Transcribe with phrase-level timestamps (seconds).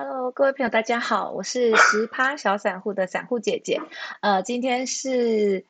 [0.00, 3.82] Hello，各位朋友，大家好，我是十趴小散户的散户姐姐。
[4.20, 5.66] 呃，今天是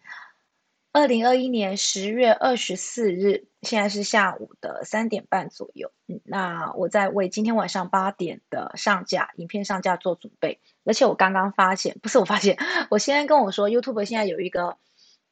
[0.92, 5.90] 二零二一年十月二十四日，现在是下午的三点半左右。
[6.08, 10.60] 嗯，那我在为今天晚上八点的上架影片上架做准备。
[10.84, 12.58] 而且我刚刚发现，不是我发现，
[12.90, 14.76] 我先生跟我说，YouTube 现在有一个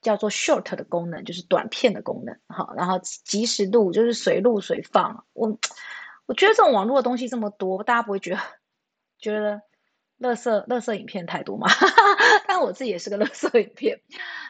[0.00, 2.34] 叫做 Short 的功能，就是短片的功能。
[2.48, 5.26] 好，然后即时录就是随录随放。
[5.34, 5.58] 我
[6.24, 8.40] 我觉得这种网络的东西这么多，大家不会觉得？
[9.18, 9.62] 觉得，
[10.18, 11.68] 乐色乐色影片太多嘛？
[12.46, 14.00] 但我自己也是个乐色影片。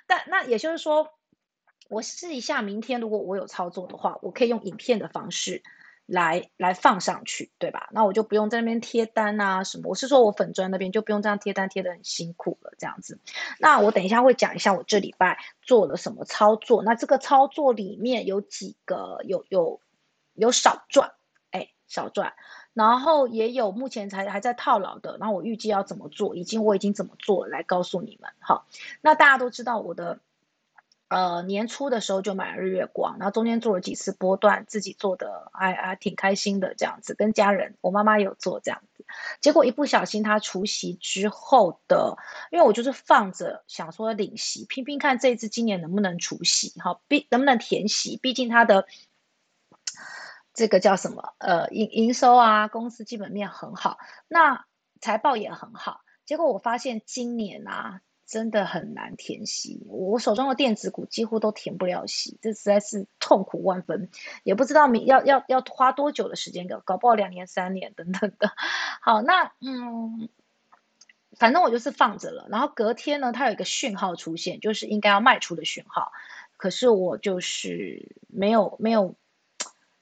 [0.07, 1.09] 但那也就是说，
[1.88, 5.62] 我试一下，明天如果我有操作的话，我可以用影片的方式
[6.07, 7.88] 来来放上去，对吧？
[7.91, 9.88] 那我就不用在那边贴单啊什么。
[9.88, 13.19] 我是说我粉砖那边就不用这样贴单贴的很辛苦了，这样子。
[13.59, 16.85] 那我等一下会讲一下我这礼拜做了什么操作。
[16.85, 19.80] 那这个操作里面有几个有有
[20.35, 21.12] 有少赚，
[21.51, 22.35] 哎，少赚。
[22.77, 28.30] 然后也有目前才还在套牢的，然后我预计要怎么做，已经我已经怎么做来告诉你们。
[28.38, 28.66] 好，
[29.01, 30.19] 那大家都知道我的，
[31.09, 39.07] 呃，年初的时候就买了日月光，然后中间做了几次波段，自己做的还还挺开心的这样子，跟家人，我妈妈有做这样子，
[39.41, 42.19] 结果一不小心它除夕之后的，
[42.51, 48.87] 因为我就是放着想说领息，拼拼看这一次今年能不能除夕，好，毕能不能填息，毕竟它的。
[50.57, 51.35] 这个叫什么？
[51.37, 54.65] 呃，营营收啊，公司基本面很好，那
[55.02, 56.01] 财报也很好。
[56.24, 59.85] 结果我发现今年啊，真的很难填息。
[59.87, 64.09] 我手中的电子股几乎都填不了息，这实在是痛苦万分。
[64.44, 68.50] 也不知道明要要要花多久的时间，搞搞不好两年三年等等的。
[69.03, 70.31] 好，那嗯，
[71.37, 72.47] 反正我就是放着了。
[72.48, 76.12] 然后隔天呢，它有一个讯号出现，就是应该要卖出的讯号，
[76.56, 79.15] 可是我就是没有没有。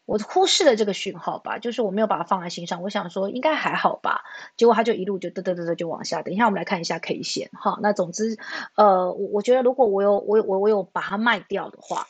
[0.07, 2.83] 我忽视了这个讯号吧，就是我没有把它放在心上。
[2.83, 4.23] 我想说应该还好吧，
[4.55, 6.21] 结果它就一路就嘚嘚嘚嘚就往下。
[6.21, 7.79] 等一下我们来看一下 K 线哈。
[7.81, 8.37] 那总之，
[8.75, 12.07] 呃，我我觉得如果我有我我我有把它卖掉的话，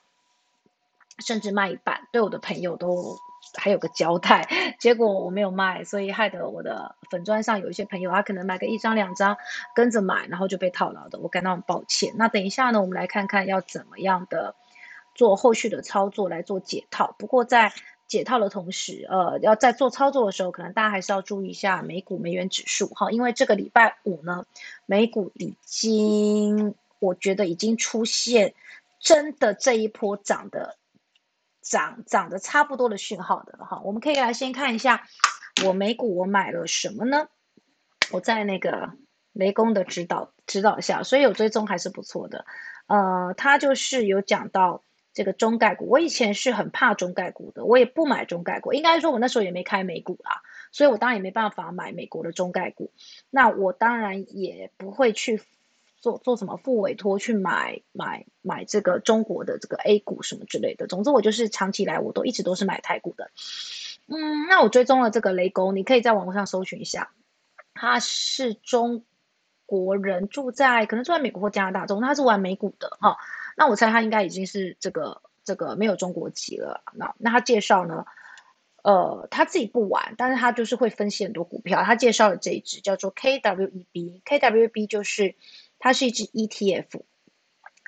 [1.24, 3.16] 甚至卖一半，对我的朋友都
[3.54, 4.48] 还有个交代。
[4.80, 9.36] 结果我没有卖，所以害得我的粉砖上有一些朋友他可能买个一张两张
[9.72, 12.12] 跟着买，然后就被套牢的，我感到很抱歉。
[12.16, 14.56] 那等一下呢，我们来看看要怎么样的。
[15.14, 17.72] 做后续的操作来做解套，不过在
[18.06, 24.44] 解套的同时，呃，要在做操作的时候，可能大家还是要注意一下美股美元指数哈，因为这个礼拜五呢，
[24.84, 28.54] 美股已经我觉得已经出现
[29.00, 30.76] 真的这一波涨的
[31.62, 33.80] 涨涨的差不多的讯号的哈。
[33.84, 35.06] 我们可以来先看一下
[35.64, 37.28] 我美股我买了什么呢？
[38.10, 38.90] 我在那个
[39.32, 42.44] 雷公的指导指导下，所以有追踪还是不错的。
[42.86, 44.82] 呃，他就是有讲到。
[45.14, 48.72] 这个中概股，我以前是很怕中概股的，我也不买中概股。
[48.72, 50.42] 应该说，我那时候也没开美股啦，
[50.72, 52.90] 所以我当然也没办法买美国的中概股。
[53.30, 55.40] 那我当然也不会去
[55.96, 60.88] 做做什么副委托去买买买这个中国的这个 A 股什么之类的。
[60.88, 63.30] 总之，我就是长期来我都一直都是买台股的。
[64.08, 67.12] 嗯，那我追踪了这个雷公，你可以在网络上搜寻一下，
[67.72, 69.04] 他是中
[69.64, 73.16] 国人，住在可能住在美国或加拿大，总之他是玩美股的哈。
[73.56, 76.82] 那我猜他应该已经是这个这个没有中国籍了。
[76.94, 78.04] 那那他介绍呢？
[78.82, 81.82] 呃，他自己不玩，但是他就是会分析很多股票。
[81.82, 85.36] 他介绍了这一只叫做 KWEB，KWEB 就是
[85.78, 87.00] 它是一只 ETF。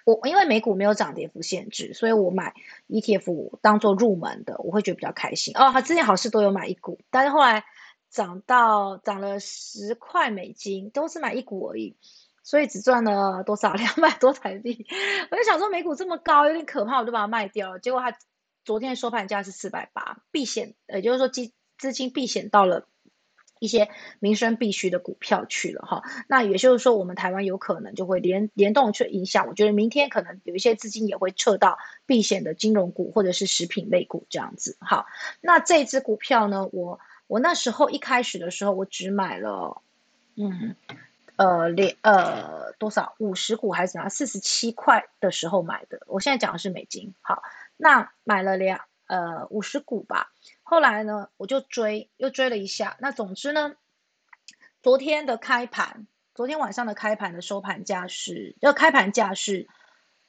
[0.06, 2.55] 我因为美股没有涨跌幅限制，所以我买
[2.88, 5.55] ETF 当做入门的，我会觉得比较开心。
[5.55, 7.65] 哦，他之前好事都有买一股，但是后来
[8.09, 11.94] 涨到涨了十块美金，都是买一股而已。
[12.46, 13.72] 所以只赚了多少？
[13.74, 14.86] 两百多台币。
[15.32, 17.80] 我就想说，美股这么高，有点可怕，我就把它卖掉了。
[17.80, 18.16] 结果它
[18.64, 22.86] 昨天收盘价是四百八，避险，也就是说资资金避险到了
[23.58, 23.88] 一些
[24.20, 26.04] 民生必须的股票去了哈。
[26.28, 29.48] 那也就是说，我们台湾有可能就会联联动去影响。
[29.48, 31.76] 我觉得明天可能有一些资金也会撤到
[32.06, 34.76] 避险的金融股或者是食品类股这样子。
[34.78, 35.06] 好，
[35.40, 39.82] 那这支股票呢，我我那时候一开始的时候，我只买了，
[40.37, 40.76] 嗯。
[41.37, 44.09] 呃，两呃多少五十股还是怎样？
[44.09, 47.15] 四十七块的时候买的，我现在讲的是美金。
[47.21, 47.43] 好，
[47.77, 50.33] 那买了两呃五十股吧。
[50.62, 52.97] 后来呢，我就追，又追了一下。
[53.00, 53.75] 那总之呢，
[54.83, 59.69] 昨天的开盘，昨天晚上的开盘的收盘价是，要开盘价是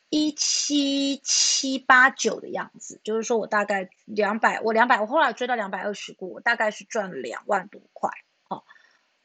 [0.09, 2.99] 一七七八九的样子。
[3.03, 8.09] 就是说我大概两百，我两百，我后来追到两百二十股，我大概是赚了两万多块。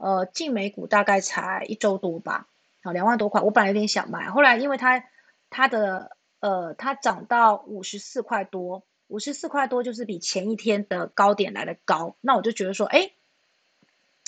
[0.03, 2.49] 呃，进美股大概才一周多吧，
[2.83, 3.41] 好两万多块。
[3.41, 5.05] 我本来有点想买，后来因为它
[5.49, 13.13] 它的呃它涨到五十四块多，五十四块多就是比前一天的高点来的高，那我就觉得说，哎，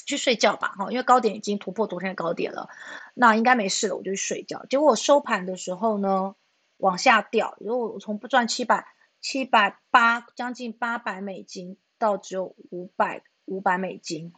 [0.06, 2.69] 去睡觉吧，哈，因为高点已经突破昨天的高点了，
[3.15, 4.65] 那应该没事了，我就去睡觉。
[4.70, 6.37] 结果我收盘的时候呢，
[6.77, 8.87] 往下掉，如果我从不赚七百
[9.20, 14.32] 七百八，将近八百美金，到只有五百五百美金，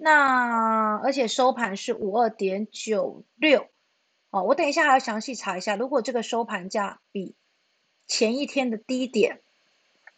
[0.00, 3.66] 那而且收盘是五二点九六，
[4.30, 7.34] 哦，我等一下还要详细查一下，如果这个收盘价比
[8.06, 9.40] 前一天的低点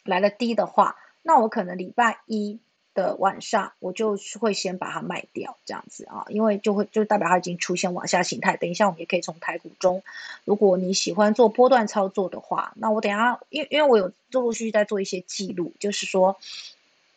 [0.04, 2.60] 来的低的话，那我可能礼拜一。
[2.92, 8.56] 的晚上，我就会先把它卖掉，这样子啊，因为就会就代表它已经出现往下形态。
[8.56, 10.02] 等一下，我们也可以从台股中，
[10.44, 16.36] 如果你喜欢做波段操作的话，那我等下，因因为我有陆陆续续在做一些记录，就是说，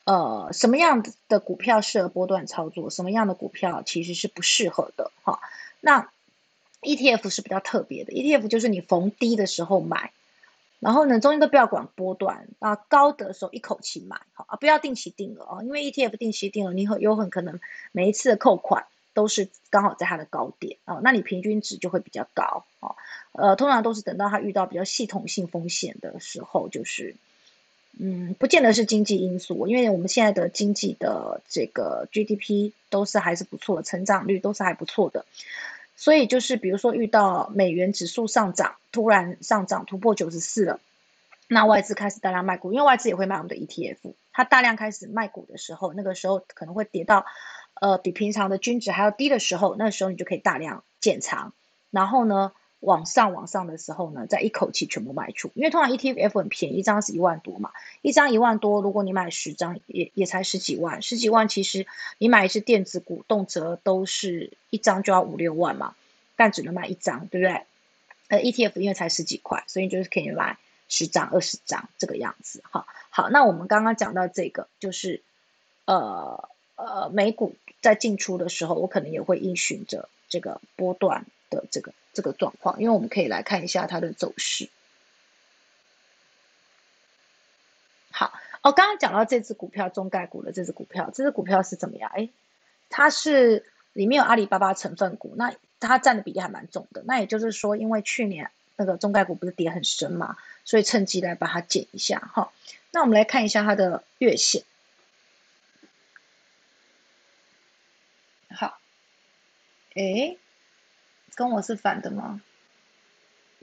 [0.05, 5.39] 呃，什么样的股票适合波段操作，什么样的股票其实是不适合的哈。
[5.79, 6.09] 那
[6.81, 10.11] ETF 是比较特别的，ETF 就是你逢低的时候买。
[10.79, 17.57] 然后呢，中间都不要管波段啊，高的时候一口气买，好啊，不要定期定额哦，因为 ETF 定期定额，你很有很可能
[17.93, 22.97] 每一次的扣款都是刚好在它的高点哦，那你平均值就会比较高哦。
[23.31, 27.15] 呃，通常都是等到它遇到比较系统性风险的时候，就是
[27.99, 35.25] 嗯，不见得是经济因素，因为我们现在的经济的这个 GDP 都是还是不错，成长率都是还不错的。
[35.95, 40.79] 所以就是，比如说遇到美元指数上涨，突然上涨突破九十四了，
[41.47, 47.25] 那外资开始大量卖股，因为外资也会卖我们的 ETF，它大量开始卖股的时候，那个时候可能会跌到，
[47.75, 51.53] 呃，比平常的均值还要低的时候，那时候你就可以大量减仓，
[51.91, 52.51] 然后呢？
[52.83, 57.71] 往上往上的时候呢，再一口气全部卖出，因为通常 ETF 很便宜，一张是一万多嘛，
[58.01, 61.87] 一张一万多，如果你买十张，也也才十几万，十几万其实
[62.17, 65.95] 你买一只电子股，动辄都是一张就要五六万嘛，
[66.35, 67.61] 但只能买一张，对不对？
[68.29, 70.57] 呃，ETF 因为才十几块，所以就是可以买
[70.89, 72.85] 十张、二十张这个样子，哈。
[73.09, 75.21] 好，那我们刚刚讲到这个，就是
[75.85, 81.93] 呃呃，美股在进出的时候，我可能也会依循着这个波段的这个。
[82.15, 84.69] 这个状况，因为我们可以来看一下它的走势。
[88.11, 92.11] 好，哦，刚刚讲到这只股票中概股的这只股票，这只股票是怎么样？
[92.13, 92.29] 哎，
[92.87, 97.01] 它是里面有阿里巴巴成分股，那它占的比例还蛮重的。
[97.07, 102.53] 那也就是说，因为去年那个中概股不是跌很深嘛，所以趁机来把它减一下哈。
[102.91, 104.61] 那我们来看一下它的月线。
[108.51, 108.77] 好，
[109.95, 110.37] 哎。
[111.35, 112.41] 跟我是反的吗？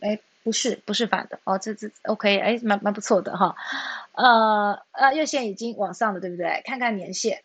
[0.01, 3.55] 哎，不是，不是反的哦，这这 OK，哎，蛮蛮不错的哈，
[4.13, 6.63] 呃呃，月线已经往上了，对不对？
[6.65, 7.45] 看看年线，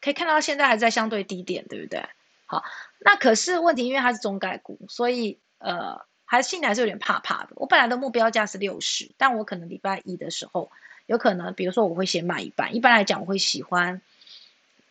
[0.00, 2.08] 可以看到现在还在相对低点，对不对？
[2.46, 2.64] 好，
[2.98, 7.50] 那可是问题，因为它是中概股，所以呃，还心里还是有点怕怕的。
[7.56, 10.70] 我本来的目标价是六十，但我可能礼拜一的时候，
[11.04, 12.74] 有可能，比如说我会先卖一半。
[12.74, 14.00] 一般来讲，我会喜欢。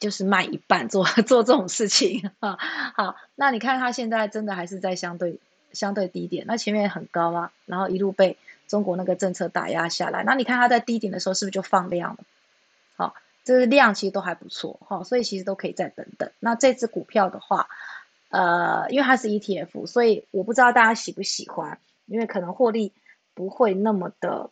[0.01, 2.57] 就是卖一半做 做这种事情啊，
[2.95, 5.39] 好，那你看它现在真的还是在相对
[5.71, 8.35] 相对低点，那前面很高啊，然后一路被
[8.67, 12.17] 中国那个政策打压下来，那你看它在低点的时候是不是就放量了？
[12.97, 13.13] 好，
[13.43, 16.31] 这个量其实都还不错哈，所以其实都可以再等等。
[16.39, 17.67] 那这只股票的话，
[18.29, 21.77] 呃，因为它是 ETF，所以我不知道大家喜不喜欢，
[22.07, 22.91] 因为可能获利
[23.35, 24.49] 不会那么的。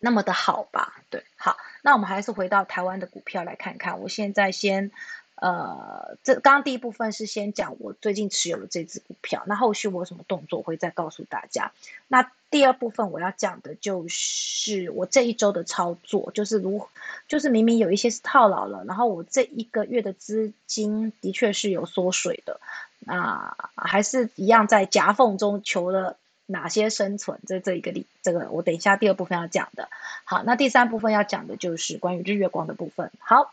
[0.00, 4.00] 那么的好吧，对，好，那我们还是回到台湾的股票来看看。
[4.00, 4.90] 我现在先，
[5.34, 11.72] 呃，这刚刚第一部分是先讲我最近持有的这只股票，那后续我有什么动作会再告诉大家。
[12.06, 16.86] 那第二部分我要讲的就是我这一周的操作，就是如，
[17.26, 22.60] 就是明明有一些是套牢了，然后我这一个月的资金的确是有缩水的，
[23.00, 26.16] 那还是一样在夹缝中求了。
[26.50, 27.38] 哪些生存？
[27.46, 29.90] 这这一个例，这个我等一下第二部分要讲的。
[30.24, 33.12] 好，那第三部分要讲的就是关于日月光的部分。
[33.18, 33.52] 好，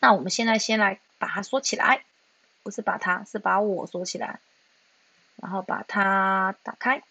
[0.00, 2.02] 那我们现在先来把它锁起来，
[2.64, 4.40] 不是把它，是把我锁起来，
[5.36, 7.04] 然后把它打开。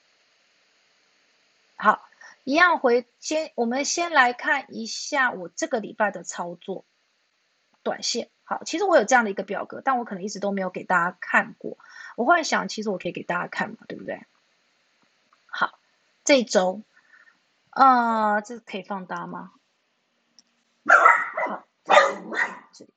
[1.77, 2.05] 好，
[2.43, 6.83] 一样回先，我们先来看一下我这个礼拜的操作，
[7.81, 8.27] 短线。
[8.43, 11.77] 好，其实我有这样的一个表格，但我可能一直都没有给大家看过。
[12.17, 14.21] 我忽然想，其实我可以给大家看嘛，对不对？
[16.27, 16.83] 这周，
[17.69, 19.53] 啊，这可以放大吗？
[21.47, 22.91] 好，这里，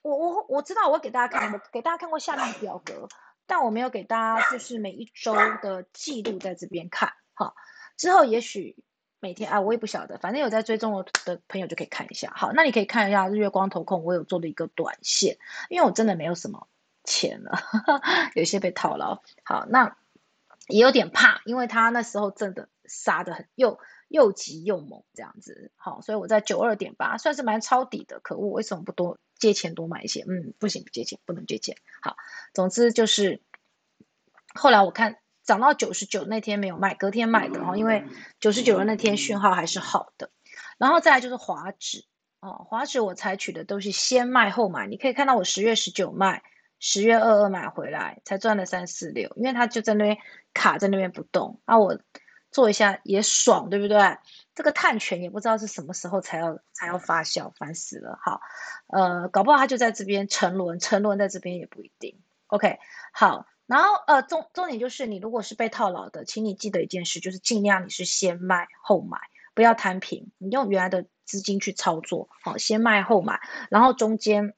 [0.00, 3.06] 我我我知道，我给大家看，我给大家看过下面的表格，
[3.46, 7.12] 但我没有给大家就是每一周的记录在这边看。
[7.34, 7.54] 好，
[7.98, 8.82] 之后也许
[9.20, 12.32] 每天啊，我也不晓得，反正有在追踪我的朋友就可以看一下。
[12.34, 15.36] 好，那你可以看一下日月光投控，我有做的一个短线，
[15.68, 16.66] 因为我真的没有什么
[17.04, 17.58] 钱了，
[18.34, 19.20] 有些被套牢。
[19.44, 19.98] 好，那。
[20.68, 23.78] 也有点怕，因为他那时候真的杀的很，又
[24.08, 25.72] 又急又猛这样子。
[25.76, 28.20] 好，所以我在九二点八算是蛮抄底的。
[28.20, 30.22] 可恶，为什么不多借钱多买一些？
[30.22, 31.76] 嗯，不行，不借钱，不能借钱。
[32.00, 32.16] 好，
[32.54, 33.42] 总之就是
[34.54, 38.04] 后来我看涨到九十九那天没有卖，隔天卖的哈，因为
[38.38, 40.30] 九十九的那天讯号还是好的。
[40.78, 42.04] 然后再来就是华指
[42.40, 44.86] 哦，华指我采取的都是先卖后买。
[44.86, 46.42] 你可以看到我十月十九卖，
[46.84, 50.18] 十月二二买回来，才赚了三四六，因为它就在那边
[50.52, 51.60] 卡在那边不动。
[51.64, 51.96] 那我
[52.50, 54.18] 做一下也爽，对不对？
[54.52, 58.18] 这个碳权也不知道是什么时候才要才要发酵，烦死了。
[58.20, 58.40] 好，
[58.88, 62.18] 呃，搞不好它就在这边沉沦，沉沦在这边也不一定。
[62.48, 62.80] OK，
[63.12, 69.18] 好，然后呃重重点就是你如果是被套牢的，请你记得一件事，就是尽量你是先卖后买。
[69.54, 73.38] 不要摊平，你用原来的资金去操作，好，先卖后买，
[73.70, 74.54] 然后中间，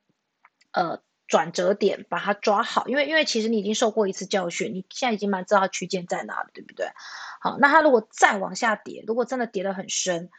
[0.71, 6.87] 呃，转折点把它抓好，因为因为其实你已经受过一次教训，你现在已经蛮知道区间在哪了，对不对？
[7.41, 10.31] 好，那它如果再往下跌，如果真的跌得很深，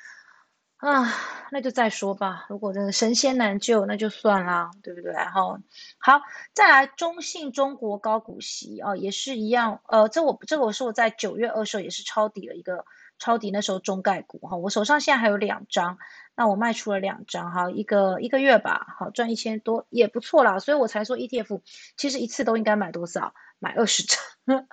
[0.77, 1.11] 啊，
[1.51, 2.45] 那就再说吧。
[2.49, 5.13] 如果真的神仙难救，那就算啦，对不对？
[5.25, 5.59] 好，
[5.97, 6.21] 好，
[6.53, 12.85] 再来中信中国高股息啊，也是一样，呃，这我这个我是我在九月二十也是抄底了一个。
[13.17, 15.97] 抄底那时候中概股哈，我手上现在还有两张，
[16.37, 21.61] 那我卖出了两张哈，一个一个月吧，好赚一千多也不错啦，所以我才说 ETF
[21.95, 24.67] 其实一次都应该买多少，买二十张，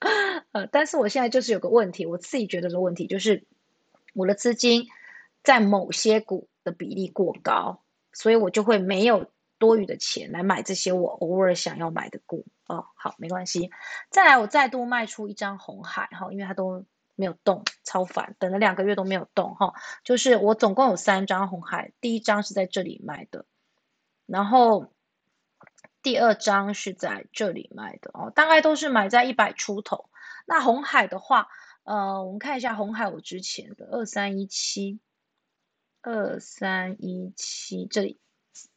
[0.52, 3.44] 呃，但是我现在就是有个问题，我自己觉得的问题就是
[4.14, 4.86] 我的资金
[5.42, 7.82] 在某些股的比例过高，
[8.12, 12.46] 所以我就会没有多余的钱来买这些我偶尔想要买的股。
[12.66, 13.70] 哦，好没关系，
[14.08, 16.84] 再来我再度卖出一张红海哈，因为它都。
[17.16, 19.74] 没有动，超烦，等了两个月都没有动哈。
[20.02, 23.44] 就是我总共有三张红海，第一张是在这里卖的，
[24.26, 24.92] 然后
[26.02, 30.10] 第二张是在这里卖的哦，大概都是买在一百出头。
[30.46, 31.48] 那红海的话，
[31.84, 34.98] 呃，我们看一下红海我之前的二三一七，
[36.02, 38.20] 二三一七这里，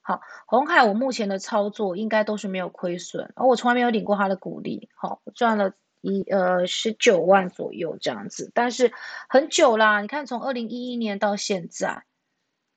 [0.01, 5.73] 好，红海我目前的操作应该都是没有亏损，而我从来没有领过他的股利，好，赚了。
[6.07, 8.93] 一呃十九万左右这样子，但是
[9.27, 9.99] 很久啦。
[10.01, 12.05] 你看从二零一一年到现在，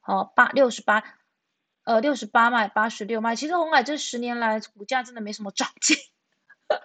[0.01, 1.05] 好八六十八，
[1.85, 3.37] 呃六十八卖八十六卖。
[3.37, 5.97] 其实红海这十年来股价真的没什么长进，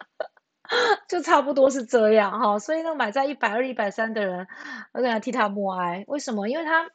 [1.09, 2.59] 就差不多是这样哈。
[2.59, 4.47] 所以呢，买在一百二、一百三的人，
[4.93, 6.05] 我想替他默哀。
[6.07, 6.47] 为什么？
[6.47, 6.89] 因为他。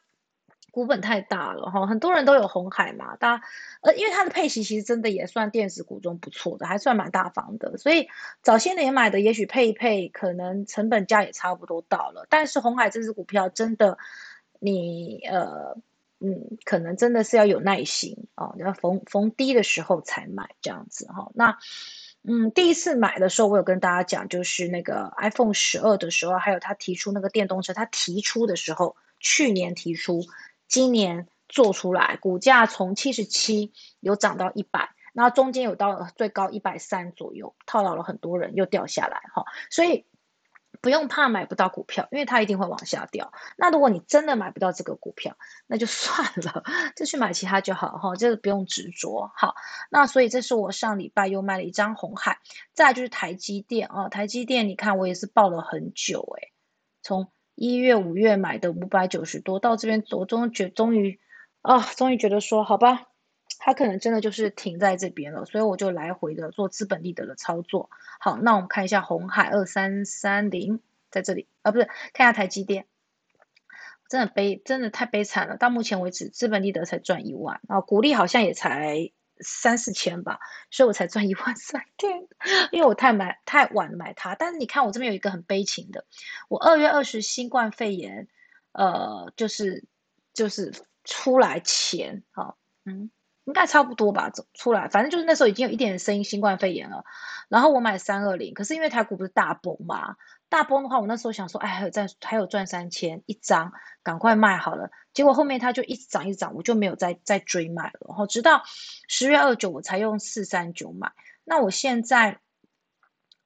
[0.71, 3.43] 股本太大了哈，很多人都有红海嘛，大
[3.83, 8.09] 呃，因为它的配息其实真的也算电子股中不错的，还算蛮大方的，所以
[8.43, 12.27] 早些年买的也许配一配，可能成本价也差不多到了。
[12.31, 13.99] 但是红海这只股票真的，
[14.59, 15.77] 你呃
[16.21, 21.31] 嗯，可能真的是要有耐心啊，要逢逢低的时候才买这样子哈。
[21.35, 21.57] 那
[22.23, 30.23] 嗯，第一次买的时候，我有跟大家讲，就是那个 iPhone 十二的时候，还有他提出那个电动车，他提出的时候，去年提出。
[30.71, 39.45] 今年做出来，股价从七十七有涨到一百，然后中间有到最高一百三左右，套牢了很多人，又掉下来哈。
[39.69, 40.07] 所以
[40.81, 43.33] 不用怕买不到股票，因为它一定会往下掉。
[43.57, 45.37] 那如果你真的买不到这个股票，
[45.67, 46.63] 那就算了，
[46.95, 48.15] 就去买其他就好哈。
[48.15, 49.29] 这个不用执着。
[49.35, 49.57] 好，
[49.91, 52.39] 那所以这是我上礼拜又卖了一张红海，
[52.73, 56.53] 再就是台积电啊，台积电你看我也是抱了很久诶，
[57.03, 57.29] 从。
[57.61, 61.21] 一月、五月买的五百九十多，到这边我终觉终于
[61.61, 63.09] 啊，终于觉得说好吧，
[63.59, 67.91] 它可能真的就是停在这边了，所以我就来回的做资本利得的操作。
[68.19, 72.87] 好，那我们看一下红海二三三零在这里啊，不是看一下台积电，
[74.09, 75.59] 真的悲，真的太悲惨了。
[75.59, 79.11] 到目前为止，资本利得才赚一万，然后股利好像也才。
[79.43, 80.39] 三四千吧，
[80.71, 81.83] 所以我才赚一万三。
[81.99, 82.11] 千，
[82.71, 84.35] 因为我太买太晚买它。
[84.35, 86.05] 但是你看，我这边有一个很悲情的，
[86.49, 88.29] 我二月二十新冠肺炎，
[88.73, 89.85] 呃，就是
[90.33, 90.73] 就是
[91.05, 93.11] 出来前，哈，嗯，
[93.45, 97.05] 应该差不多吧，走出来，反正就是那时候已经有一点声音新冠肺炎了。
[97.49, 100.17] 然后我买三二零，可是因为台股不是大崩嘛。
[100.51, 104.91] 大崩的话，我那时候想说，哎，还有赚，还有赚三千一张，赶快卖好了。
[105.15, 108.01] 结果后面它就一直涨，一直涨，我就没有再再追卖了。
[108.09, 108.65] 然后直到
[109.09, 111.13] 十月二九，我才用四三九买。
[111.45, 112.41] 那我现在，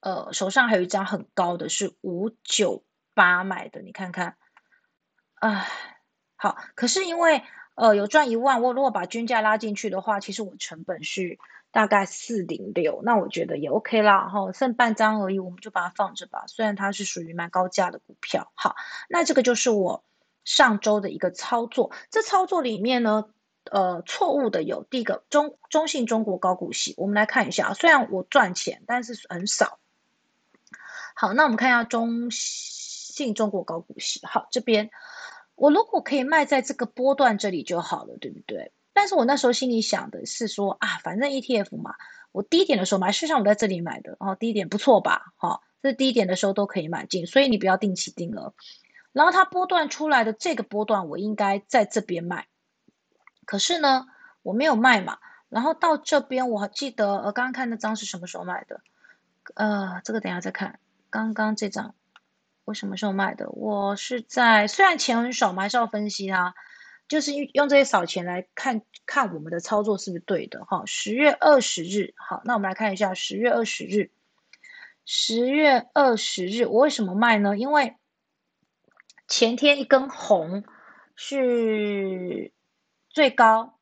[0.01, 4.39] 呃，手上还有一张很高的，是五九八买的，你看看，
[5.35, 5.69] 唉，
[6.37, 7.43] 好，可是因为
[7.75, 11.39] 呃有赚一万，我如果把均价拉进去的话，其实我成本是。
[11.75, 16.45] 大概四零六，那我觉得也 OK 啦，哈，剩半张而已，我们就把它放着吧。
[16.47, 18.77] 虽然它是属于蛮高价的股票，好，
[19.09, 20.05] 那这个就是我
[20.45, 21.91] 上周的一个操作。
[22.11, 23.25] 这操作里面呢，
[23.73, 29.81] 呃，错误的有第一个中中信中国高股息，我们来看一下啊，虽然我赚钱，但是很少。
[31.17, 34.25] 好，那我们看一下中信中国高股息。
[34.25, 34.91] 好，这边
[35.57, 38.71] 我如果可以卖在这个波段这里就好了，对不对？
[38.95, 41.95] 但是我那时候心里想的是说啊，反正 ETF 嘛，
[42.33, 45.35] 我低点的时候买，事实上我在这里买的，哦，低点不错吧？
[45.37, 48.55] 哈，这低点的时候都可以买进，所以你不要定期定额。
[49.13, 52.47] 然后它波段出来的这个波段，我应该在这边卖，
[53.45, 54.07] 可是呢，
[54.43, 55.19] 我没有卖嘛。
[55.49, 58.81] 然后到这边，我记得呃，刚刚看那张是什么时候买的？
[59.55, 60.81] 呃，这个等下再看。
[61.11, 61.95] 刚刚这张
[62.65, 63.49] 我什么时候卖的？
[63.51, 66.57] 我是在虽然钱很少，我还是要分析它，
[67.09, 70.83] 就是用这些少钱来看看我们的操作是不是对的哈。
[70.87, 74.11] 十月二十日，好，那我们来看一下十月二十日。
[75.07, 77.59] 十月二十日，我为什么卖呢？
[77.59, 77.95] 因为
[79.29, 80.65] 前天一根红
[81.15, 82.53] 是
[83.11, 83.79] 最高，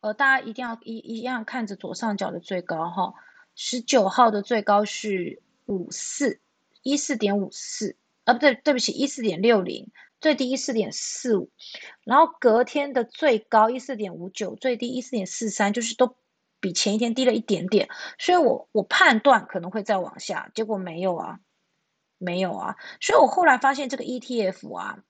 [0.00, 3.14] 呃，大家一定要一一样看着左上角的最高哈。
[3.54, 6.40] 十九号的最高是五四
[6.82, 11.50] 一四点五四，啊，不对，对不起，一四点六零，最低一四点四五，
[12.04, 16.16] 然后隔天的最高一四点五九，最低一四点四三，就是都
[16.60, 21.40] 比前一天低了一点点，所以我我判断可能会再往下，结果没有啊。
[22.20, 25.04] 没有啊，所以我后来发现这个 ETF 啊，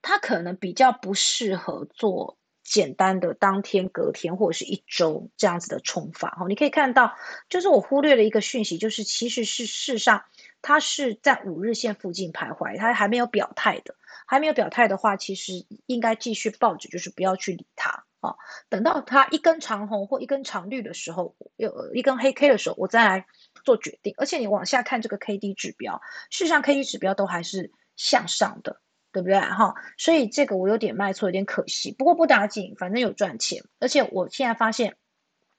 [0.00, 6.46] 它可能比较不适合做简单的当天、隔天或者是一周这样子的冲法哈。
[6.48, 7.14] 你可以看到，
[7.50, 10.24] 就是我忽略了一个讯息，就是其实是事实上
[10.62, 13.94] 它是在五日线附近徘徊，它还没有表态的，
[14.26, 18.34] 还没有表态的话，其实应该继续抱着，就是不要去理它啊。
[18.68, 23.26] 等到它一根长红或一根长绿的时候，有一根黑 K 的时候，我再来。
[23.64, 29.40] 做决定，而且你往下看这个 K D 指标，事实上 K D 指标都还是向上的，对不对？
[29.40, 31.90] 哈，所以这个我有点卖错，有点可惜。
[31.90, 33.64] 不过不打紧，反正有赚钱。
[33.80, 34.94] 而且我现在发现，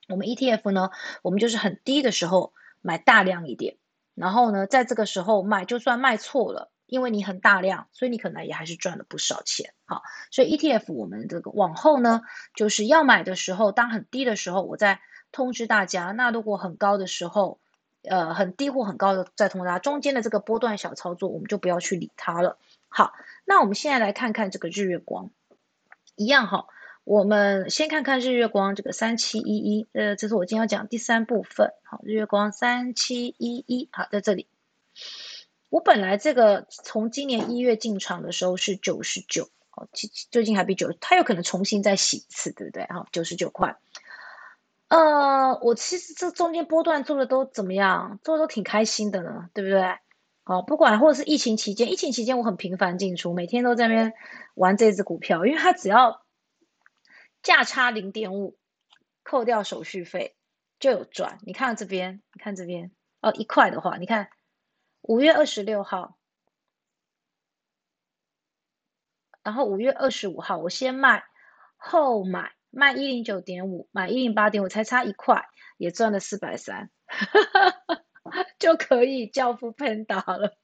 [0.08, 0.90] 我们 E T F 呢，
[1.22, 3.76] 我们就是很低的时候买大量一点，
[4.18, 9.76] 然后呢，在这个时候卖，就算卖错了，因为你很大量，所以你可能也还是赚了不少钱。
[9.86, 12.22] 好，所以 E T F 我们这个往后呢，
[12.56, 15.00] 就是要买的时候，当很低的时候，我再
[15.32, 16.12] 通知大家。
[16.14, 17.60] 那如果很高的时候，
[18.10, 22.58] 呃，很低或很高的再通知大家中间的这个波段小操作，我们就不要去理它了。
[22.90, 23.14] 好，
[23.46, 25.30] 那我们现在来看看这个日月光，
[26.16, 26.66] 一样哈。
[27.08, 31.72] 我们先看看日月光这个三七一一，呃，这是我今天要讲第三部分。
[31.84, 34.46] 好，日月光三七一一，好，在这里。
[35.70, 42.86] 我本来这个从今年一月进场的时候是九十九，哦，最最近还比九，它有可能重新再洗一次，对不对？
[42.90, 43.78] 好，九十九块。
[44.90, 48.20] 呃，我其实这中间波段做的都怎么样？
[48.22, 49.82] 做的都挺开心的呢，对不对？
[50.44, 54.14] 哦，不管或者是疫情期间，疫情期间我很频繁进出，每天都在那边
[54.56, 56.22] 玩这只股票，因为它只要
[57.42, 58.58] 价差零点五，
[59.24, 60.36] 扣掉手续费
[60.80, 61.40] 就有赚。
[61.44, 64.30] 你看这边，你看这边，哦，一块的话，你看
[65.02, 66.18] 五月二十六号，
[69.44, 71.24] 然后五月二十五号，我先卖
[71.76, 72.54] 后买。
[72.70, 75.48] 卖一零九点五，买一零八点五，才差一块，
[75.78, 76.92] 也赚了四百三，
[78.60, 80.56] 就可以教父喷打了。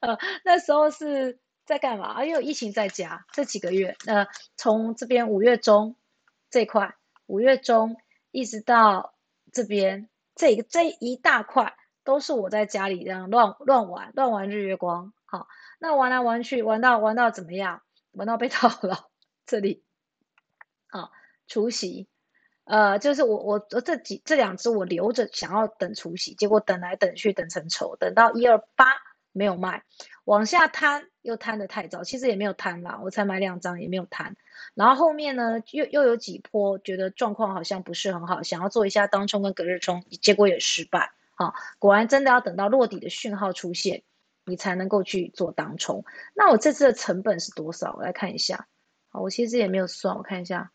[0.00, 2.22] 呃，那时候是在干嘛？
[2.24, 4.26] 因为疫情在家，这几个月，呃，
[4.56, 5.96] 从这边五月中
[6.50, 7.96] 这块，五月中
[8.30, 9.14] 一直到
[9.52, 15.12] 这边，这个这一大块都是我在家里这样乱乱玩，乱玩日月光。
[15.24, 17.82] 好，那玩来玩去，玩到玩到怎么样？
[18.12, 19.10] 玩到被套牢，
[19.46, 19.84] 这里，
[20.88, 21.12] 好。
[21.50, 22.06] 除夕，
[22.64, 28.92] 呃，就是我我这几这两只我留着想要等除夕，结果等来等去等成仇，等到一二八
[29.32, 29.82] 没有卖，
[30.24, 34.34] 往下摊又贪的太早，其实也没有贪啦，我才买两张也没有贪，
[34.74, 44.02] 然后后面呢又又有几波觉得状况好像不是很好，想要做一下当冲跟隔日冲，结果也失败，好，果然真的要等到落底的讯号出现，
[44.46, 46.02] 你才能够去做当冲。
[46.34, 47.94] 那我这次的成本是多少？
[47.98, 48.66] 我来看一下，
[49.10, 50.72] 好，我其实也没有算，我看一下。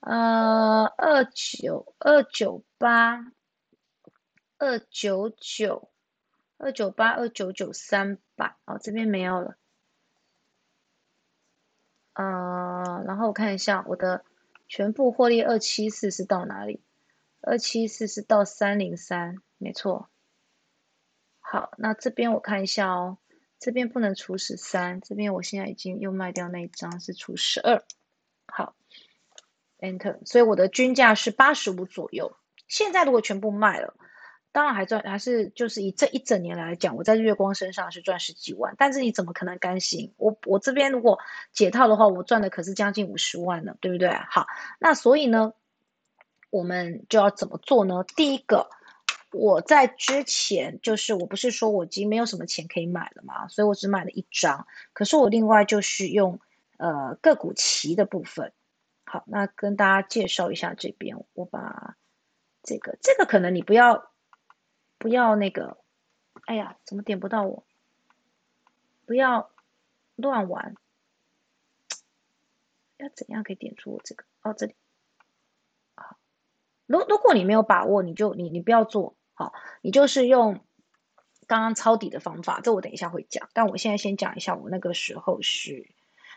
[0.00, 3.32] 呃，二九二九八，
[4.58, 5.88] 二九九，
[6.58, 9.56] 二九八二九九三百，哦，这边没有了。
[12.14, 14.24] 呃，然后我看一下我的
[14.66, 16.80] 全部获利二七四是到哪里？
[17.40, 20.08] 二七四是到三零三，没错。
[21.40, 23.18] 好，那这边我看一下哦，
[23.58, 27.84] 这边不能除十三，这边我现在已经又卖掉那一张是除十二。
[28.46, 28.74] 好。
[29.80, 32.34] enter，所以我的均价是八十五左右。
[32.68, 33.94] 现在如果全部卖了，
[34.54, 38.72] 当然还赚，还是就是以这一整年来讲，我在月光身上是赚十几万。
[38.78, 40.14] 但是你怎么可能甘心？
[40.16, 41.18] 我我这边如果
[41.52, 44.08] 解套的话，我赚的可是将近五十万呢，对不对？
[44.30, 44.46] 好，
[44.78, 45.54] 那所以呢，
[46.50, 48.04] 我们就要怎么做呢？
[48.14, 48.70] 第一个，
[49.32, 54.68] 我在之前就是我不是说我已经没有什么钱可以买了嘛，所以我只买了一张。
[54.92, 56.38] 可是我另外就是用
[56.76, 58.52] 呃个股期的部分。
[59.04, 61.96] 好，那跟大家介绍一下这边，我把
[62.62, 64.12] 这个这个可能你不要
[64.98, 65.78] 不要那个，
[66.46, 67.64] 哎呀，怎么点不到我？
[69.06, 69.50] 不要
[70.16, 70.74] 乱玩，
[72.96, 74.24] 要怎样可以点出我这个？
[74.42, 74.74] 哦，这里。
[75.94, 76.16] 好，
[76.86, 79.14] 如如果你没有把握，你就你你不要做。
[79.34, 79.52] 好，
[79.82, 80.64] 你就是用
[81.46, 83.50] 刚刚抄底的方法，这我等一下会讲。
[83.52, 85.90] 但我现在先讲一下，我那个时候是，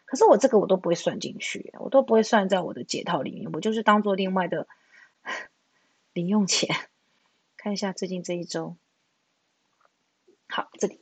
[0.03, 4.67] 可是我这个我都不会算进去，我都不会算在我的解套里面，我就是当做另外的
[6.11, 6.75] 零用钱。
[7.67, 8.77] 看一下最近这一周，
[10.47, 11.01] 好，这里，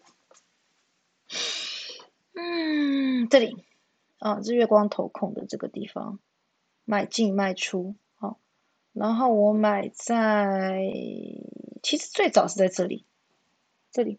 [2.34, 3.64] 嗯，这里，
[4.18, 6.18] 啊，日月光头控的这个地方，
[6.84, 7.96] 买进卖出。
[8.16, 8.40] 好
[8.94, 10.82] 然后我买在，
[11.84, 13.06] 其实最早是在这里，
[13.92, 14.18] 这里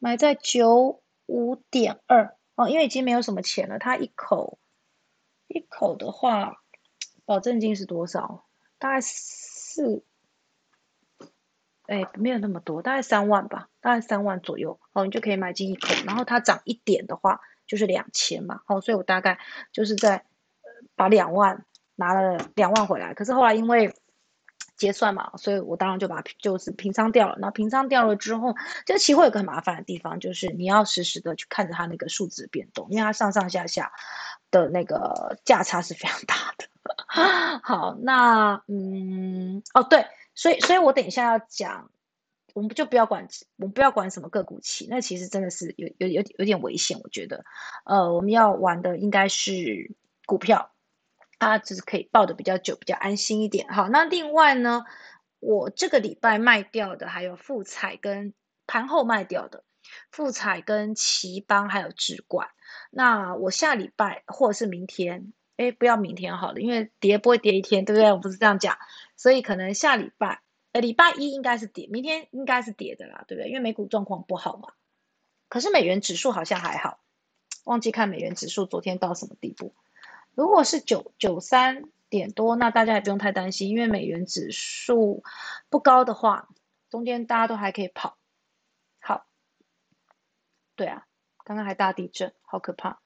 [0.00, 3.78] 买在九五点二哦，因为已经没有什么钱了。
[3.78, 4.58] 它一口
[5.46, 6.64] 一口的话，
[7.24, 8.44] 保证金是多少？
[8.78, 10.02] 大概四，
[11.86, 15.88] 哎，没有那么多，大概三万吧，大概三万左右哦，你就可以买进一口。
[16.06, 19.38] 然后它涨一点的话，就是两千嘛，哦，所以我大概
[19.72, 20.24] 就是在
[20.94, 23.14] 把两万拿了两万回来。
[23.14, 23.94] 可是后来因为
[24.76, 27.36] 结算嘛，所以我当然就把就是平仓掉了。
[27.40, 33.90] 那平仓掉了之后，这期货有个很麻烦的地方，就是你要实时的去看着它那个数值变动，因为它上上下下
[34.50, 36.66] 的那个价差是非常大的。
[37.62, 41.90] 好，那嗯，哦对，所以所以我等一下要讲，
[42.54, 47.44] 我们就不要管，我们不要管什么个股期，那其实真的是有有有有点危险，我觉得，
[47.84, 49.96] 呃，我们要玩的应该是
[50.26, 50.70] 股票。
[51.38, 53.68] 它就是可以抱的比较久，比较安心一点。
[53.68, 54.86] 好，那另外呢，
[55.38, 58.32] 我这个礼拜卖掉的还有富彩跟
[58.66, 59.62] 盘后卖掉的
[60.10, 62.48] 富彩跟奇邦还有智冠。
[62.90, 68.10] 那我下礼拜或者是明天，哎，不要明天好了，因为跌不会跌一天，对不对？
[68.10, 68.78] 我不是这样讲，
[69.16, 73.48] 所以可能下礼拜，呃，礼拜一应该是跌，明天应该是跌的啦，对不对？
[73.48, 74.72] 因为美股状况不好嘛。
[75.48, 77.00] 可是美元指数好像还好，
[77.64, 79.74] 忘记看美元指数昨天到什么地步。
[80.34, 85.24] 如果是九九三点多，那大家也不用太担心，因为美元指数
[85.70, 86.48] 不高的话，
[86.90, 88.18] 中间大家都还可以跑。
[89.00, 89.26] 好，
[90.74, 91.06] 对啊，
[91.44, 93.00] 刚刚还大地震，好可怕。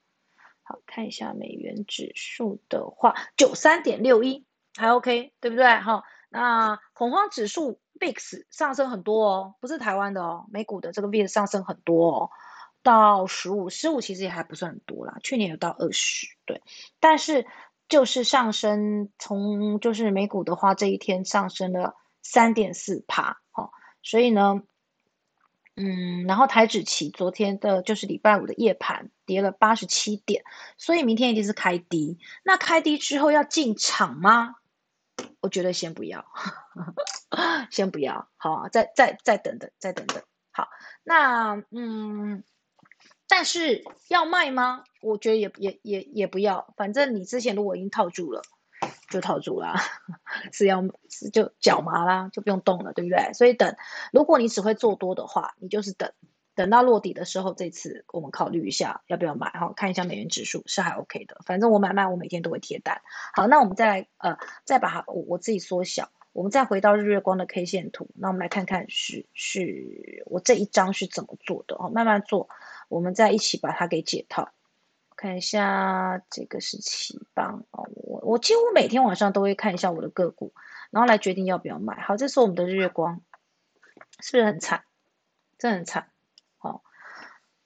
[0.63, 5.75] 好看一下美元指数的话，九三点六一还 OK，对不对？
[5.75, 12.29] 好，那恐慌指数 VIX 上升很多哦，不是台湾的哦，美股的这个 VIX 上升很多哦。
[12.83, 15.15] 到十五，十五其实也还不算很多啦。
[15.21, 16.63] 去年有到二十，对。
[16.99, 17.45] 但是
[17.87, 23.69] 就是上升，从就是美股的话，这一天上升了三点四帕，哈。
[24.01, 24.63] 所以呢，
[25.75, 30.43] 嗯，然后台指期昨天的就是礼拜五的夜盘跌了八十七点，
[30.75, 32.17] 所以明天一定是开低。
[32.43, 34.55] 那开低之后要进场吗？
[35.41, 36.25] 我觉得先不要，
[37.71, 40.21] 先不要，好，再再再等等，再等等。
[40.51, 40.67] 好，
[41.03, 42.43] 那嗯。
[43.27, 44.83] 但是要卖吗？
[45.01, 48.41] 我觉得也也也也不要，反正你之前如果已经套住了，
[49.09, 49.73] 就套住啦，
[50.51, 50.83] 是要
[51.31, 53.31] 就脚麻啦，就不用动了，对不对？
[53.33, 53.73] 所以等，
[54.11, 56.11] 如果你只会做多的话，你就是等，
[56.53, 63.01] 等到落底的时候，这次我们考虑一下要不要买哈，看一下美元指数是还 OK 的，反正我买卖我每天都会贴单。
[63.33, 72.49] 好，那我们再来呃，再把它我我自己缩小，我们再回到日月光的 K 线图，那我们来看看是是我这一张是怎么做的哦，慢慢做。
[72.89, 74.49] 我们再一起把它给解套，
[75.15, 80.53] 看一下这个是七磅哦，我我几乎每天晚上都会看一下我的个股，
[80.89, 82.01] 然后来决定要不要买。
[82.01, 83.21] 好，这是我们的日月光，
[84.19, 84.83] 是不是很惨？
[85.57, 86.10] 真很惨。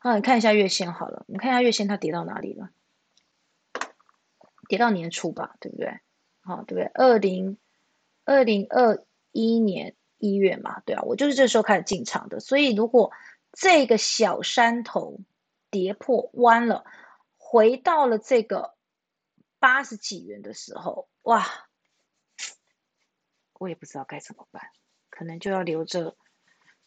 [0.05, 2.69] 那你看一下月线好了，你看一下月线它跌到哪里了？
[4.69, 5.99] 跌到年初吧，对不对？
[6.43, 6.83] 好，对不对？
[6.93, 7.57] 二零
[8.23, 13.11] 二零二一年一月嘛，对啊，我就是这时候开始进场的，所以如果。
[13.57, 15.21] 这个小山头
[15.71, 16.83] 跌破弯了，
[17.37, 18.75] 回到了这个
[19.59, 21.45] 八十几元的时候，哇！
[23.53, 24.61] 我也不知道该怎么办，
[25.09, 26.17] 可能就要留着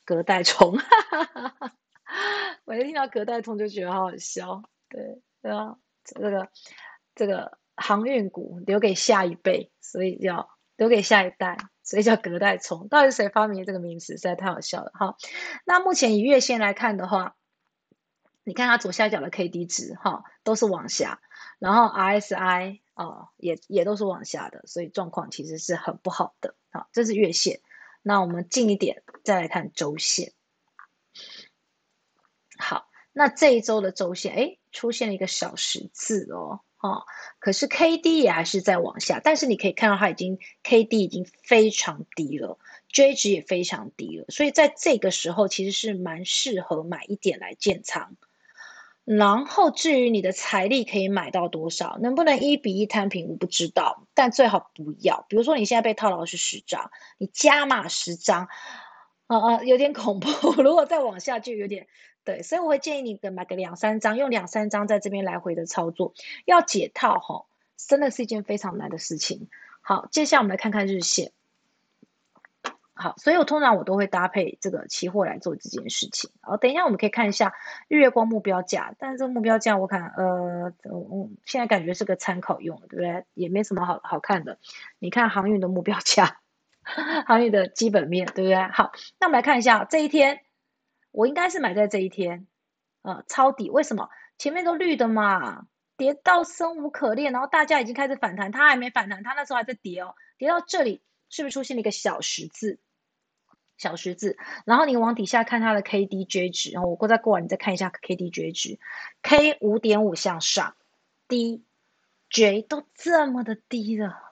[0.05, 0.77] 隔代虫。
[0.77, 1.75] 哈哈哈哈。
[2.65, 6.49] 我一听到隔代冲就觉得好好笑，对对啊，这个
[7.15, 11.57] 这个航运股留给下一辈，所以要留给下一代。
[11.83, 14.13] 所以叫隔代冲，到底是谁发明这个名词？
[14.13, 15.17] 实在太好笑了哈。
[15.65, 17.35] 那目前以月线来看的话，
[18.45, 21.19] 你看它左下角的 K D 值哈，都是往下，
[21.59, 26.55] 然后 R S I 哦也也都是往下的，所以状况其实是很不好的。
[26.71, 27.63] 好，这是月线。
[28.03, 30.35] 那我们近一点再来看周线。
[32.59, 37.05] 好，那这一周的周线，哎，出现了一个小十字哦，哦，
[37.39, 42.59] 可是 K D 也还是在往下，但是你可以看到它已经 K D 已经非常低了
[42.93, 48.17] ，J 值也非常低了，所以在这个时候其实是蛮适合买一点来建仓。
[49.05, 55.25] 然后至于你的财力可以买到多少，能不能一比一摊平，我不知道，但最好不要。
[55.31, 58.49] 比如说你现在被套牢是十张，你加码十张，
[59.27, 60.29] 啊啊，有点恐怖。
[60.63, 61.87] 如果再往下就有点
[62.29, 66.13] 对，所以我会建议你的买个两三张，用两三张在这边来回的操作。
[66.45, 67.47] 要解套哈，
[67.79, 69.49] 真的是一件非常难的事情。
[69.81, 71.33] 好，接下来我们来看看日线。
[72.93, 76.31] 好，所以我通常我都会搭配这个期货来做这件事情。
[76.43, 77.55] 好，等一下我们可以看一下
[77.89, 83.25] 日月光目标价，但是这个目标价我看，呃，嗯，现在感觉是个参考用，对不对？
[83.33, 84.59] 也没什么好好看的。
[84.99, 86.41] 你看航运的目标价，
[87.27, 88.63] 航运的基本面，对不对？
[88.65, 90.43] 好，那我们来看一下这一天，
[91.19, 92.47] 我应该是买在这一天，
[93.03, 93.71] 呃，抄底。
[93.71, 94.09] 为什么？
[94.39, 102.79] 前面都绿的嘛，跌到生无可恋，然后大家已经开始反弹，它还没反弹，它那时候还在跌哦，跌到这里是不是出现了一个小十字？
[103.79, 108.79] 小十字，然后你往底下看它的 K D J 值，然后我过再过完，你再看一下 K D J 值
[109.23, 110.77] ，K 五点五向上
[111.27, 111.65] ，D
[112.31, 114.28] J 都这么的低了，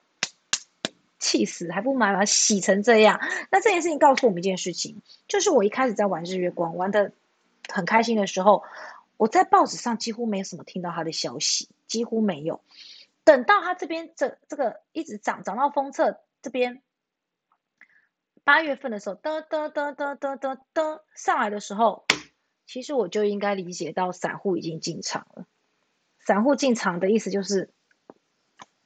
[1.19, 3.19] 气死，还不买把它洗成这样。
[3.51, 7.11] 那这件事情告诉我们一件事情，就是我一开始在玩日月光玩的
[7.69, 8.63] 很开心的时候，
[9.17, 12.61] 我在报纸上几乎没有什么听到他的消息，几乎没有。
[13.23, 16.81] 等到他这边这这个一直涨涨到封测这边。
[18.43, 22.05] 八月份的时候，噔噔噔噔噔噔噔上来的时候，
[22.65, 25.45] 其实我就应该理解到散户已经进场了。
[26.19, 27.73] 散户进场的意思就是，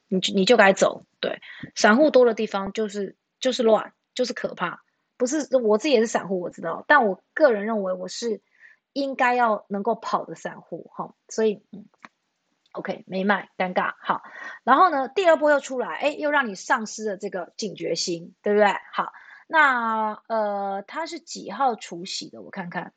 [0.07, 1.03] 你你就该走。
[1.21, 1.39] 对，
[1.75, 4.83] 散户多的地方就是就是乱，就是可怕。
[5.17, 8.41] 不是我自己也是散户，我知道，但我个人认为我是
[8.91, 11.13] 应该要能够跑的散户哈。
[11.29, 11.85] 所以，嗯
[12.73, 13.93] ，OK，没卖，尴尬。
[14.01, 14.23] 好，
[14.63, 18.67] 然后呢，第二波又出来，哎，又让你丧失了这个警觉心，对不对？
[18.91, 19.13] 好。
[19.53, 22.41] 那呃，它是几号除夕的？
[22.41, 22.93] 我看看，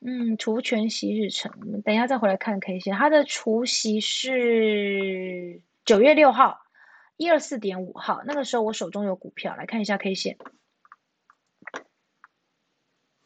[0.00, 2.94] 嗯，除全息日程，等一下再回来看 K 线。
[2.94, 6.63] 它的除夕是九月六号，
[7.16, 8.22] 一二四点五号。
[8.24, 10.38] 那个时候我手中有股票，来看一下 K 线。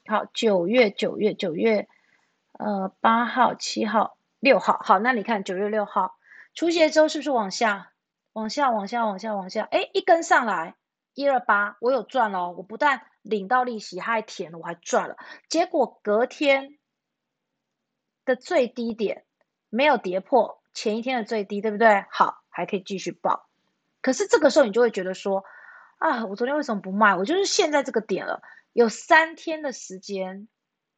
[0.06, 1.88] 好，九月九月九月，
[2.52, 4.78] 呃，八号、七号、六号。
[4.82, 6.16] 好，那你看九月六号
[6.54, 7.92] 除夕之后是不是往下、
[8.32, 9.64] 往下、往下、往下、往下？
[9.70, 10.76] 哎，一根上来。
[11.14, 15.16] 一二八，我有赚了，我不但领到利息，还填了，我还赚了。
[15.48, 16.78] 结果隔天
[18.24, 19.24] 的最低点
[19.68, 22.04] 没有跌破前一天的最低，对不对？
[22.12, 23.47] 好，还可以继续报。
[24.00, 25.44] 可是这个时候你就会觉得说，
[25.98, 27.16] 啊，我昨天为什么不卖？
[27.16, 30.48] 我就是现在这个点了，有三天的时间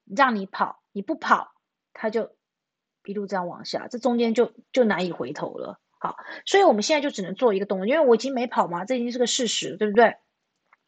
[0.05, 1.53] 让你跑，你不跑，
[1.93, 2.37] 它就
[3.05, 5.81] 一路这样往下，这中间就就难以回头了。
[5.99, 10.17] 好，所以我们现在就只能做一个动作，因为我已经没跑嘛，这已经是个事实，对不对？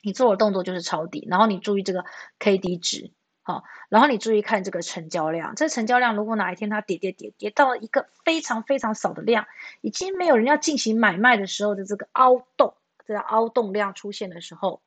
[0.03, 2.05] 你做的动作就是抄底，然后你注意这个
[2.39, 3.13] K D 值，
[3.45, 9.47] 好，然后你注意看这个成交量，这成交量如果哪一天它跌跌跌跌到了一个非常非常少的量，
[9.81, 12.75] 已经没有人要进行买卖的时候的这个凹洞，
[13.05, 14.81] 这个凹洞量出现的时候，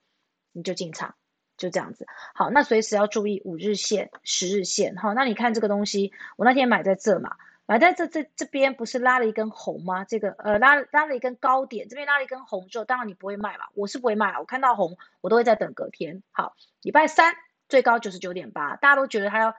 [0.53, 1.15] 你就进场，
[1.57, 2.07] 就这样子。
[2.33, 7.35] 好，那随时要注意五日线、十日线，好，那你看这个东西，我那天买在这嘛。
[7.67, 10.05] 买在这这这边不是拉了一根红吗？
[10.05, 14.37] 这个呃拉拉了一根高点，这边拉了一根红之后，当然你不会卖嘛，我是不会卖。
[14.37, 16.21] 我看到红，我都会在等隔天。
[16.31, 17.33] 好，礼拜三
[17.69, 19.55] 最高九十九点八，大家都觉得它要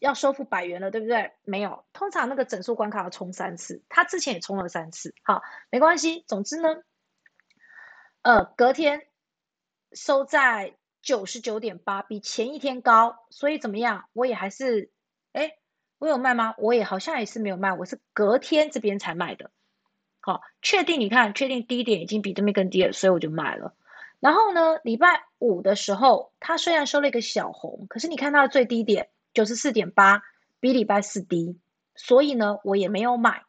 [0.00, 1.32] 要收复百元了，对不对？
[1.44, 5.14] 没有，通常那个整数关卡要冲三次，它之前也冲了三次。
[5.22, 6.82] 好，没关系，总之呢，
[8.22, 9.06] 呃，隔天
[9.92, 14.08] 收在九十九点八，比前一天高，所以怎么样？
[14.12, 14.90] 我也还是
[15.32, 15.56] 哎。
[15.98, 16.54] 我有卖吗？
[16.58, 19.50] 我也好像也是没有卖，我是隔天这边才卖的。
[20.20, 23.74] 好，确定你看，确定低点已经比这边更低了，所以我就卖了。
[24.24, 30.22] 然后呢，礼拜五的时候，它虽然收了一个小红，可是你看它的最低点九十四点八，
[30.60, 31.60] 比礼拜四低，
[31.94, 33.42] 所以呢，我也没有买。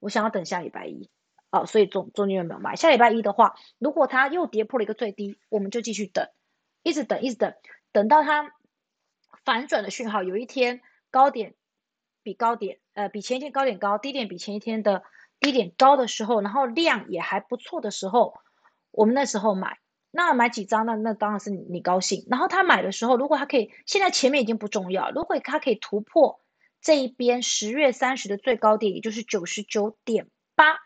[0.00, 1.10] 我想要等下礼拜一，
[1.50, 2.74] 哦，所以中中间有没有买？
[2.74, 6.26] 下礼拜一的话，如果它又跌破了一个最低，我们就继续等，
[6.82, 7.54] 一直等，一直等，
[7.92, 8.50] 等到它
[9.44, 11.54] 反转的讯号，有一天高点。
[12.22, 15.02] 比高点，呃，比前一天高点高，低点比前一天的
[15.38, 18.34] 低点高的时候，然后量也还不错的时候，
[18.90, 19.76] 我们那时候买，
[20.16, 22.24] 那买几张，那那当然是你高兴。
[22.30, 26.40] 然后他买的时候，如果他可以，现在前面已经不重要，如果他可以突破
[26.80, 30.76] 这一边十月三十的最高点，也就是九十九点八，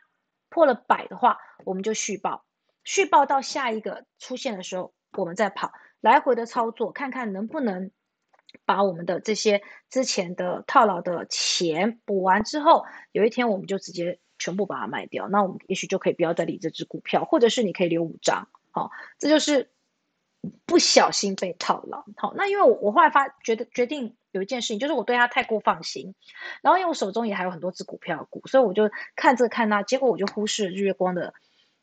[0.49, 1.37] 破了百的话，
[1.67, 2.47] 我们就续报，
[2.85, 5.73] 续报到下一个出现的时候，我们再跑。
[6.01, 7.91] 来回的操作，看看能不能
[8.65, 9.61] 把我们的这些
[9.91, 19.71] 之前的套牢的钱补完之后，有一天我们就直接全部把它卖掉，那我们也许就可以不要再理这只股票，或者是你可以留五张，好，这就是
[20.67, 22.05] 不小心被套牢。
[22.17, 26.15] 好，那因为我我后来发觉得决定有一件事情，就是我对他太过放心，
[26.63, 31.35] 然后因为我手中也还有很多只股票股，所以我就看这看那，结果我就忽视日月光的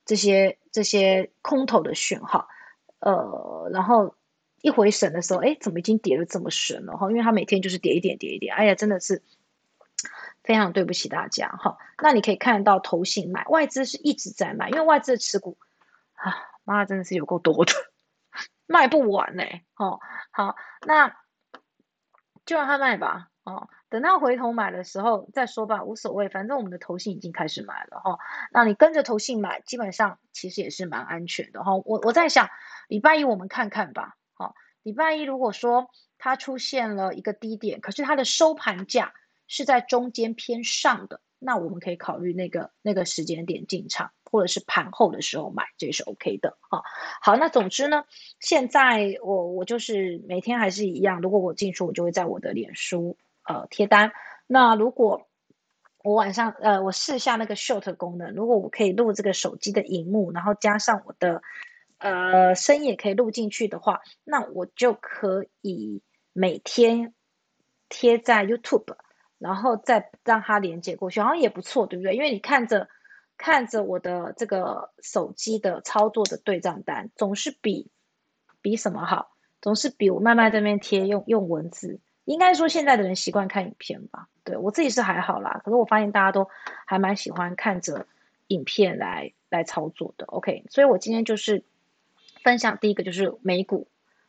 [0.06, 2.48] 这些这些空头的讯号。
[3.00, 4.16] 呃，然后
[4.62, 7.10] 一回神的时候，哎，怎么已经跌了这么深了哈？
[7.12, 9.22] 因为它每天就是跌一点，跌一点，哎呀，真的是
[10.44, 11.78] 非常对不起大家哈。
[12.02, 15.58] 那你可以看到投信买，外资是一直在卖，因为外资的持股
[16.14, 16.34] 啊，
[16.66, 17.72] 妈真的是有够多的，
[18.68, 19.44] 卖不完呢。
[19.78, 20.02] 哦，
[20.32, 21.16] 好，那
[22.46, 23.30] 就让他卖吧。
[23.46, 28.18] 哦，等到回头买的时候再说吧，无所谓，反正我们的投信已经开始买了哈。
[28.52, 31.76] 那你跟着投信买，基本上其实也是蛮安全的哈。
[31.76, 32.50] 我我在想。
[32.88, 39.12] 礼拜一我们看看吧，好，礼拜一如果说它出现了一个低点，可是它的收盘价
[39.48, 46.82] 是在中间偏上的，那我们可以考虑那个那个时间点进场，或者是盘后的时候买，这也是 OK 的啊。
[47.22, 48.04] 好，那总之呢，
[48.40, 54.12] 现在我我就是每天还是一样，如果我进出，我就会在我的脸书呃贴单。
[54.48, 55.28] 那如果
[56.04, 61.42] 我晚上呃我试下那个 short 功能，如果我可以录这个手机的荧幕，然后加上我的。
[61.98, 66.02] 呃，声音也可以录进去的话，那我就可以
[66.34, 67.16] 每天
[67.88, 68.98] 贴在 YouTube，
[69.38, 72.16] 然后再让它连接过去，好像也不错，对不对？
[72.16, 72.88] 因为你看着
[73.38, 77.92] 看着我的这个手机的操作的对账单，总是比
[78.62, 82.00] 比什么好，总是比我慢慢这边贴用用文字。
[82.26, 84.30] 应该说现在的人习惯看影片吧？
[84.44, 86.50] 对我自己是还好啦，可是我发现大家都
[86.86, 88.08] 还蛮喜欢看着
[88.48, 90.26] 影片来来操作的。
[90.26, 91.64] OK，所以我今天就是。
[92.44, 93.88] 分享第一个就是美股，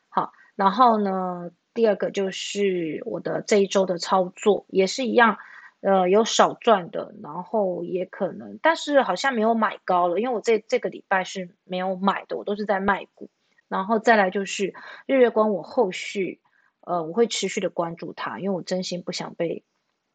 [0.09, 5.39] 好，然后呢，第二个就是我的这一周的操作也是一样，
[5.81, 13.31] 呃，有少赚的，然后也可能，但是好像没有买高了，因为我这这个礼拜是没有买的，我都是在卖股，
[13.69, 14.75] 然后再来就是
[15.07, 16.41] 日月光，我后续
[16.81, 19.63] 呃我会持续的关注它，因为我真心不想被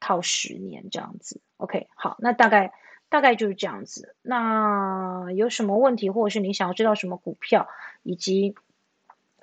[0.02, 1.39] 套十年这样子。
[1.56, 2.74] OK，好，那大概。
[3.12, 4.15] 大概就是这样子。
[4.21, 7.67] 那有什么问题，或者是你想要知道什么股票，
[8.04, 8.56] 以及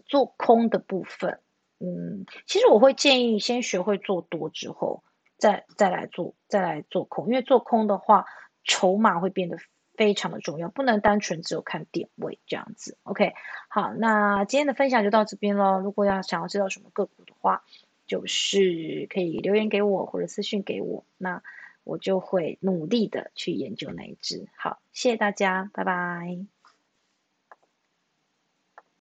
[0.07, 1.41] 做空的部分，
[1.81, 5.03] 嗯，其实我会建议先学会做多之后，
[5.37, 7.27] 再再来做，再来做空。
[7.27, 8.27] 因为做空的话，
[8.65, 9.59] 筹码会变得
[9.95, 12.97] 非常的重要，不能单纯只有看点位这样子。
[13.03, 13.35] OK，
[13.69, 15.81] 好，那今天的分享就到这边喽。
[15.81, 17.63] 如果要想要知道什么个股的话，
[18.07, 21.05] 就是可以留言给我或者私信给我。
[21.17, 21.43] 那。
[21.85, 24.47] 我就会努力的去研究那一只。
[24.59, 26.58] 好，谢谢大家，拜拜。